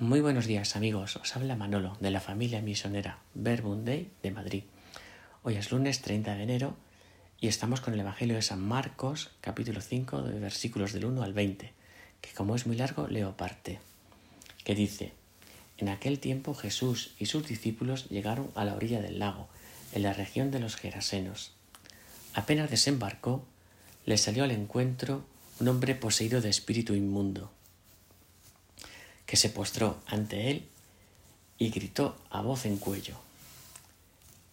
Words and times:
Muy 0.00 0.22
buenos 0.22 0.46
días 0.46 0.76
amigos, 0.76 1.16
os 1.16 1.36
habla 1.36 1.56
Manolo 1.56 1.94
de 2.00 2.10
la 2.10 2.22
familia 2.22 2.62
misionera 2.62 3.18
Verbum 3.34 3.84
Day 3.84 4.10
de 4.22 4.30
Madrid. 4.30 4.62
Hoy 5.42 5.56
es 5.56 5.70
lunes 5.70 6.00
30 6.00 6.36
de 6.36 6.42
enero 6.42 6.74
y 7.38 7.48
estamos 7.48 7.82
con 7.82 7.92
el 7.92 8.00
Evangelio 8.00 8.36
de 8.36 8.40
San 8.40 8.66
Marcos, 8.66 9.28
capítulo 9.42 9.82
5, 9.82 10.22
de 10.22 10.40
versículos 10.40 10.94
del 10.94 11.04
1 11.04 11.22
al 11.22 11.34
20, 11.34 11.74
que 12.22 12.32
como 12.32 12.56
es 12.56 12.66
muy 12.66 12.76
largo 12.76 13.08
leo 13.08 13.36
parte, 13.36 13.78
que 14.64 14.74
dice, 14.74 15.12
En 15.76 15.90
aquel 15.90 16.18
tiempo 16.18 16.54
Jesús 16.54 17.12
y 17.18 17.26
sus 17.26 17.46
discípulos 17.46 18.08
llegaron 18.08 18.50
a 18.54 18.64
la 18.64 18.76
orilla 18.76 19.02
del 19.02 19.18
lago, 19.18 19.48
en 19.92 20.02
la 20.02 20.14
región 20.14 20.50
de 20.50 20.60
los 20.60 20.76
Gerasenos. 20.76 21.52
Apenas 22.32 22.70
desembarcó, 22.70 23.44
le 24.06 24.16
salió 24.16 24.44
al 24.44 24.52
encuentro 24.52 25.26
un 25.60 25.68
hombre 25.68 25.94
poseído 25.94 26.40
de 26.40 26.48
espíritu 26.48 26.94
inmundo 26.94 27.52
que 29.30 29.36
se 29.36 29.48
postró 29.48 30.02
ante 30.08 30.50
él 30.50 30.66
y 31.56 31.70
gritó 31.70 32.20
a 32.30 32.40
voz 32.40 32.66
en 32.66 32.78
cuello, 32.78 33.16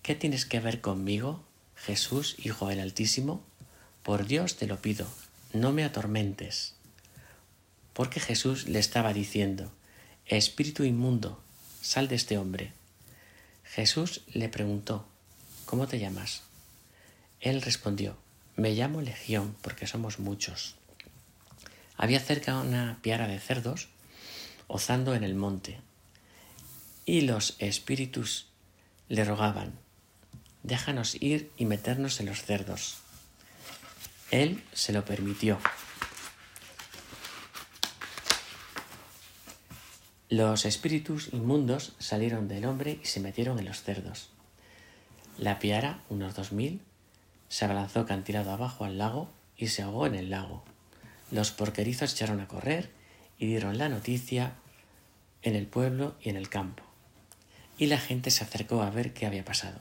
¿Qué 0.00 0.14
tienes 0.14 0.46
que 0.46 0.60
ver 0.60 0.80
conmigo, 0.80 1.42
Jesús, 1.74 2.36
Hijo 2.38 2.68
del 2.68 2.78
Altísimo? 2.78 3.42
Por 4.04 4.28
Dios 4.28 4.54
te 4.54 4.68
lo 4.68 4.80
pido, 4.80 5.08
no 5.52 5.72
me 5.72 5.82
atormentes. 5.82 6.74
Porque 7.94 8.20
Jesús 8.20 8.68
le 8.68 8.78
estaba 8.78 9.12
diciendo, 9.12 9.72
Espíritu 10.24 10.84
inmundo, 10.84 11.42
sal 11.82 12.06
de 12.06 12.14
este 12.14 12.38
hombre. 12.38 12.72
Jesús 13.64 14.20
le 14.32 14.48
preguntó, 14.48 15.04
¿Cómo 15.64 15.88
te 15.88 15.98
llamas? 15.98 16.42
Él 17.40 17.60
respondió, 17.60 18.16
Me 18.54 18.70
llamo 18.74 19.00
Legión, 19.02 19.56
porque 19.62 19.88
somos 19.88 20.20
muchos. 20.20 20.76
Había 21.96 22.20
cerca 22.20 22.60
una 22.60 23.00
piara 23.02 23.26
de 23.26 23.40
cerdos, 23.40 23.88
ozando 24.70 25.14
en 25.14 25.24
el 25.24 25.34
monte. 25.34 25.80
Y 27.04 27.22
los 27.22 27.56
espíritus 27.58 28.46
le 29.08 29.24
rogaban, 29.24 29.72
déjanos 30.62 31.16
ir 31.20 31.50
y 31.56 31.66
meternos 31.66 32.20
en 32.20 32.26
los 32.26 32.42
cerdos. 32.42 32.98
Él 34.30 34.62
se 34.72 34.92
lo 34.92 35.04
permitió. 35.04 35.58
Los 40.28 40.64
espíritus 40.64 41.30
inmundos 41.32 41.94
salieron 41.98 42.46
del 42.46 42.64
hombre 42.64 43.00
y 43.02 43.06
se 43.06 43.18
metieron 43.18 43.58
en 43.58 43.64
los 43.64 43.82
cerdos. 43.82 44.30
La 45.36 45.58
piara, 45.58 46.04
unos 46.08 46.36
dos 46.36 46.52
mil, 46.52 46.80
se 47.48 47.64
abalanzó 47.64 48.06
cantilado 48.06 48.52
abajo 48.52 48.84
al 48.84 48.98
lago 48.98 49.28
y 49.56 49.66
se 49.66 49.82
ahogó 49.82 50.06
en 50.06 50.14
el 50.14 50.30
lago. 50.30 50.62
Los 51.32 51.50
porquerizos 51.50 52.12
echaron 52.12 52.40
a 52.40 52.46
correr 52.46 52.99
y 53.40 53.46
dieron 53.46 53.78
la 53.78 53.88
noticia 53.88 54.52
en 55.42 55.56
el 55.56 55.66
pueblo 55.66 56.14
y 56.22 56.28
en 56.28 56.36
el 56.36 56.50
campo. 56.50 56.84
Y 57.78 57.86
la 57.86 57.98
gente 57.98 58.30
se 58.30 58.44
acercó 58.44 58.82
a 58.82 58.90
ver 58.90 59.14
qué 59.14 59.24
había 59.24 59.44
pasado. 59.44 59.80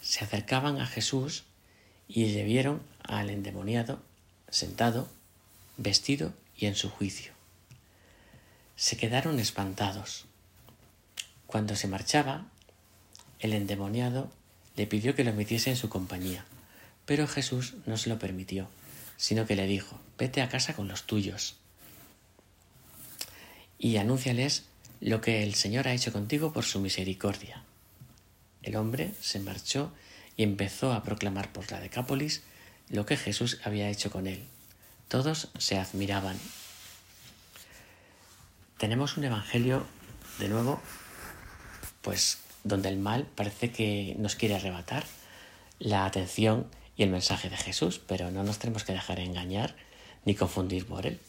Se 0.00 0.24
acercaban 0.24 0.80
a 0.80 0.86
Jesús 0.86 1.42
y 2.06 2.26
le 2.26 2.44
vieron 2.44 2.80
al 3.02 3.28
endemoniado 3.28 4.00
sentado, 4.48 5.08
vestido 5.76 6.32
y 6.56 6.66
en 6.66 6.76
su 6.76 6.88
juicio. 6.88 7.32
Se 8.76 8.96
quedaron 8.96 9.40
espantados. 9.40 10.26
Cuando 11.48 11.74
se 11.74 11.88
marchaba, 11.88 12.46
el 13.40 13.52
endemoniado 13.52 14.30
le 14.76 14.86
pidió 14.86 15.16
que 15.16 15.24
lo 15.24 15.32
metiese 15.32 15.70
en 15.70 15.76
su 15.76 15.88
compañía, 15.88 16.44
pero 17.04 17.26
Jesús 17.26 17.74
no 17.84 17.96
se 17.96 18.08
lo 18.08 18.20
permitió, 18.20 18.68
sino 19.16 19.44
que 19.44 19.56
le 19.56 19.66
dijo, 19.66 19.98
vete 20.16 20.40
a 20.40 20.48
casa 20.48 20.76
con 20.76 20.86
los 20.86 21.02
tuyos 21.02 21.56
y 23.78 23.96
anúnciales 23.96 24.64
lo 25.00 25.20
que 25.20 25.42
el 25.42 25.54
Señor 25.54 25.86
ha 25.86 25.94
hecho 25.94 26.12
contigo 26.12 26.52
por 26.52 26.64
su 26.64 26.80
misericordia. 26.80 27.62
El 28.62 28.76
hombre 28.76 29.12
se 29.20 29.38
marchó 29.38 29.92
y 30.36 30.42
empezó 30.42 30.92
a 30.92 31.02
proclamar 31.02 31.52
por 31.52 31.70
la 31.70 31.80
Decápolis 31.80 32.42
lo 32.88 33.06
que 33.06 33.16
Jesús 33.16 33.60
había 33.64 33.88
hecho 33.88 34.10
con 34.10 34.26
él. 34.26 34.44
Todos 35.08 35.48
se 35.58 35.78
admiraban. 35.78 36.38
Tenemos 38.78 39.16
un 39.16 39.24
evangelio, 39.24 39.86
de 40.38 40.48
nuevo, 40.48 40.80
pues 42.02 42.38
donde 42.64 42.88
el 42.88 42.98
mal 42.98 43.26
parece 43.34 43.70
que 43.70 44.14
nos 44.18 44.34
quiere 44.34 44.56
arrebatar 44.56 45.04
la 45.78 46.04
atención 46.04 46.66
y 46.96 47.04
el 47.04 47.10
mensaje 47.10 47.48
de 47.48 47.56
Jesús, 47.56 48.00
pero 48.06 48.30
no 48.30 48.42
nos 48.42 48.58
tenemos 48.58 48.84
que 48.84 48.92
dejar 48.92 49.20
engañar 49.20 49.76
ni 50.24 50.34
confundir 50.34 50.86
por 50.86 51.06
él. 51.06 51.20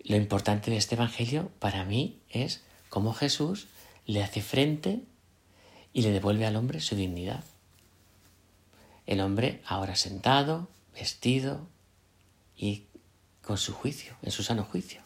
Lo 0.00 0.16
importante 0.16 0.70
de 0.70 0.76
este 0.76 0.94
Evangelio 0.94 1.50
para 1.58 1.84
mí 1.84 2.20
es 2.30 2.62
cómo 2.88 3.12
Jesús 3.12 3.66
le 4.06 4.22
hace 4.22 4.40
frente 4.40 5.02
y 5.92 6.02
le 6.02 6.10
devuelve 6.10 6.46
al 6.46 6.56
hombre 6.56 6.80
su 6.80 6.94
dignidad. 6.94 7.44
El 9.06 9.20
hombre 9.20 9.62
ahora 9.66 9.96
sentado, 9.96 10.68
vestido 10.94 11.68
y 12.56 12.84
con 13.42 13.58
su 13.58 13.72
juicio, 13.72 14.16
en 14.22 14.30
su 14.30 14.42
sano 14.42 14.64
juicio, 14.64 15.00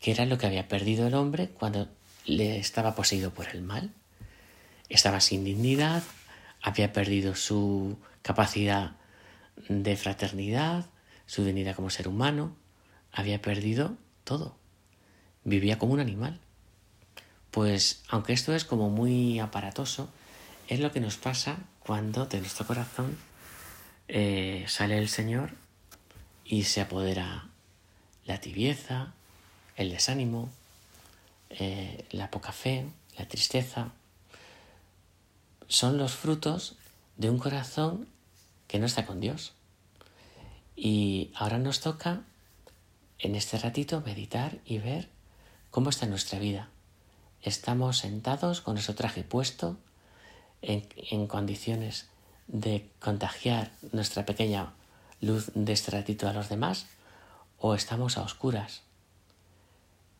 que 0.00 0.10
era 0.10 0.24
lo 0.24 0.38
que 0.38 0.46
había 0.46 0.68
perdido 0.68 1.06
el 1.06 1.14
hombre 1.14 1.48
cuando 1.48 1.88
le 2.24 2.58
estaba 2.58 2.94
poseído 2.94 3.32
por 3.32 3.48
el 3.48 3.62
mal. 3.62 3.92
Estaba 4.88 5.20
sin 5.20 5.44
dignidad, 5.44 6.02
había 6.62 6.92
perdido 6.92 7.34
su 7.34 7.98
capacidad 8.22 8.96
de 9.68 9.96
fraternidad, 9.96 10.86
su 11.26 11.44
dignidad 11.44 11.74
como 11.74 11.90
ser 11.90 12.08
humano, 12.08 12.56
había 13.18 13.42
perdido 13.42 13.96
todo. 14.22 14.54
Vivía 15.42 15.76
como 15.76 15.92
un 15.92 15.98
animal. 15.98 16.38
Pues 17.50 18.04
aunque 18.08 18.32
esto 18.32 18.54
es 18.54 18.64
como 18.64 18.90
muy 18.90 19.40
aparatoso, 19.40 20.08
es 20.68 20.78
lo 20.78 20.92
que 20.92 21.00
nos 21.00 21.16
pasa 21.16 21.56
cuando 21.80 22.26
de 22.26 22.38
nuestro 22.38 22.64
corazón 22.64 23.18
eh, 24.06 24.64
sale 24.68 24.98
el 24.98 25.08
Señor 25.08 25.50
y 26.44 26.62
se 26.62 26.80
apodera 26.80 27.48
la 28.24 28.40
tibieza, 28.40 29.12
el 29.74 29.90
desánimo, 29.90 30.48
eh, 31.50 32.06
la 32.12 32.30
poca 32.30 32.52
fe, 32.52 32.86
la 33.18 33.26
tristeza. 33.26 33.90
Son 35.66 35.98
los 35.98 36.12
frutos 36.12 36.76
de 37.16 37.30
un 37.30 37.38
corazón 37.38 38.06
que 38.68 38.78
no 38.78 38.86
está 38.86 39.06
con 39.06 39.18
Dios. 39.18 39.54
Y 40.76 41.32
ahora 41.34 41.58
nos 41.58 41.80
toca 41.80 42.22
en 43.18 43.34
este 43.34 43.58
ratito 43.58 44.02
meditar 44.04 44.58
y 44.64 44.78
ver 44.78 45.08
cómo 45.70 45.90
está 45.90 46.06
nuestra 46.06 46.38
vida. 46.38 46.68
Estamos 47.42 47.98
sentados 47.98 48.60
con 48.60 48.74
nuestro 48.74 48.94
traje 48.94 49.22
puesto 49.22 49.76
en, 50.62 51.26
condiciones 51.26 52.08
de 52.46 52.88
contagiar 53.00 53.70
nuestra 53.92 54.24
pequeña 54.24 54.72
luz 55.20 55.50
de 55.54 55.72
este 55.72 55.90
ratito 55.90 56.28
a 56.28 56.32
los 56.32 56.48
demás 56.48 56.86
o 57.58 57.74
estamos 57.74 58.16
a 58.16 58.22
oscuras. 58.22 58.82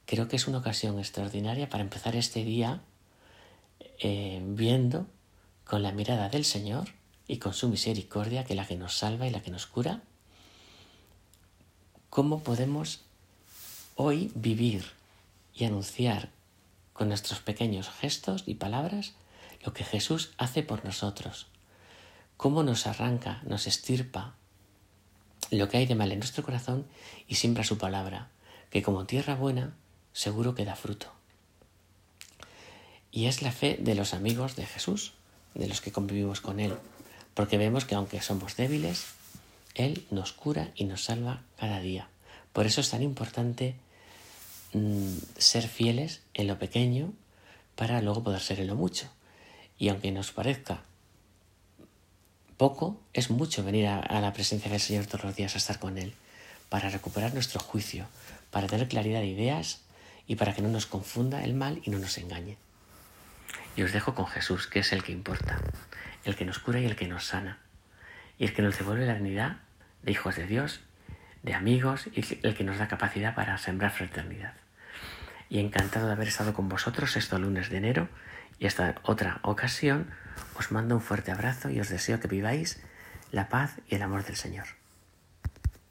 Creo 0.07 0.29
que 0.29 0.37
es 0.37 0.49
una 0.49 0.59
ocasión 0.59 0.99
extraordinaria 0.99 1.69
para 1.69 1.83
empezar 1.83 2.17
este 2.17 2.45
día 2.45 2.81
eh, 4.01 4.41
viendo 4.45 5.07
con 5.65 5.83
la 5.83 5.93
mirada 5.93 6.29
del 6.29 6.45
Señor 6.45 6.89
y 7.27 7.39
con 7.39 7.53
su 7.53 7.69
misericordia, 7.69 8.45
que 8.45 8.55
es 8.55 8.57
la 8.57 8.67
que 8.67 8.77
nos 8.77 8.97
salva 8.97 9.27
y 9.27 9.31
la 9.31 9.43
que 9.43 9.51
nos 9.51 9.67
cura, 9.67 10.03
cómo 12.11 12.43
podemos 12.43 13.01
hoy 13.95 14.31
vivir 14.35 14.93
y 15.55 15.65
anunciar 15.65 16.31
con 16.93 17.09
nuestros 17.09 17.41
pequeños 17.41 17.89
gestos 17.89 18.45
y 18.47 18.55
palabras 18.55 19.13
lo 19.65 19.73
que 19.73 19.85
Jesús 19.85 20.33
hace 20.39 20.63
por 20.63 20.85
nosotros, 20.85 21.47
cómo 22.37 22.63
nos 22.63 22.87
arranca, 22.87 23.43
nos 23.45 23.67
estirpa 23.67 24.35
lo 25.51 25.69
que 25.69 25.79
hay 25.79 25.87
de 25.87 25.95
mal 25.95 26.13
en 26.13 26.19
nuestro 26.19 26.43
corazón 26.43 26.87
y 27.27 27.37
siembra 27.37 27.65
su 27.65 27.79
palabra, 27.79 28.29
que 28.71 28.83
como 28.83 29.07
tierra 29.07 29.35
buena 29.35 29.75
seguro 30.13 30.55
que 30.55 30.65
da 30.65 30.77
fruto. 30.77 31.13
Y 33.11 33.27
es 33.27 33.43
la 33.43 33.53
fe 33.53 33.79
de 33.81 33.95
los 33.95 34.15
amigos 34.15 34.57
de 34.57 34.67
Jesús, 34.67 35.13
de 35.55 35.67
los 35.67 35.81
que 35.81 35.93
convivimos 35.93 36.41
con 36.41 36.61
Él, 36.61 36.75
porque 37.35 37.59
vemos 37.59 37.85
que 37.85 37.95
aunque 37.95 38.21
somos 38.21 38.57
débiles, 38.57 39.07
él 39.79 40.07
nos 40.11 40.33
cura 40.33 40.71
y 40.75 40.85
nos 40.85 41.05
salva 41.05 41.43
cada 41.59 41.81
día. 41.81 42.09
Por 42.53 42.67
eso 42.67 42.81
es 42.81 42.91
tan 42.91 43.03
importante 43.03 43.77
mm, 44.73 45.17
ser 45.39 45.69
fieles 45.69 46.23
en 46.35 46.49
lo 46.49 46.59
pequeño 46.59 47.13
para 47.77 48.03
luego 48.03 48.25
poder 48.25 48.41
ser 48.41 48.61
en 48.61 48.67
lo 48.67 48.75
mucho. 48.75 49.09
Y 49.79 49.89
aunque 49.89 50.11
nos 50.11 50.33
parezca 50.33 50.83
poco, 52.57 53.01
es 53.13 53.31
mucho 53.31 53.63
venir 53.63 53.87
a, 53.87 54.21
la 54.21 54.33
presencia 54.33 54.69
del 54.69 54.81
Señor 54.81 55.07
todos 55.07 55.25
los 55.25 55.37
días 55.37 55.55
a 55.55 55.59
estar 55.59 55.79
con 55.79 55.97
Él, 55.97 56.13
para 56.69 56.91
recuperar 56.91 57.33
nuestro 57.33 57.61
juicio, 57.61 58.09
para 58.51 58.67
tener 58.67 58.89
claridad 58.89 59.21
de 59.21 59.29
ideas 59.29 59.83
y 60.27 60.35
para 60.35 60.53
que 60.55 60.63
no 60.63 60.69
nos 60.69 60.87
confunda 60.87 61.45
el 61.45 61.55
mal 61.55 61.81
y 61.85 61.91
no 61.91 62.01
nos 62.01 62.19
engañe. 62.19 62.59
Y 63.77 63.83
os 63.83 63.93
dejo 63.93 64.17
con 64.17 64.27
Jesús, 64.27 64.67
que 64.67 64.81
es 64.81 64.93
el 64.93 65.05
que 65.05 65.13
importa, 65.13 65.61
el 66.25 66.35
que 66.35 66.45
nos 66.45 66.59
cura 66.59 66.81
y 66.81 66.85
el 66.85 66.97
que 66.97 67.07
nos 67.07 67.27
sana, 67.27 67.61
y 68.41 68.45
el 68.45 68.53
que 68.53 68.63
nos 68.63 68.77
devuelve 68.77 69.07
la 69.07 69.15
dignidad 69.15 69.59
de 70.03 70.13
hijos 70.13 70.37
de 70.37 70.47
Dios, 70.47 70.81
de 71.43 71.55
amigos 71.55 72.09
y 72.13 72.23
el 72.43 72.55
que 72.55 72.65
nos 72.65 72.79
da 72.79 72.89
capacidad 72.89 73.35
para 73.35 73.59
sembrar 73.59 73.93
fraternidad. 73.93 74.55
y 75.51 75.61
encantado 75.61 76.07
de 76.07 76.13
haber 76.13 76.29
estado 76.29 76.53
con 76.53 76.69
vosotros 76.69 77.17
este 77.17 77.39
lunes 77.39 77.71
de 77.71 77.79
enero 77.79 78.09
y 78.59 78.67
hasta 78.67 78.97
otra 79.03 79.41
ocasión 79.43 80.11
os 80.59 80.71
mando 80.73 80.95
un 80.95 81.01
fuerte 81.01 81.33
abrazo 81.33 81.71
y 81.71 81.81
os 81.81 81.89
deseo 81.89 82.21
que 82.21 82.29
viváis 82.29 82.83
la 83.33 83.49
paz 83.49 83.77
y 83.89 83.95
el 83.95 84.03
amor 84.03 84.25
del 84.25 84.37
Señor. 84.37 84.67